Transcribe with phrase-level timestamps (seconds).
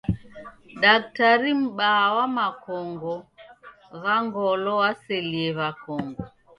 [0.81, 3.13] Daktari m'baa wa makongo
[4.01, 6.23] gha ngolo waselie w'akongo.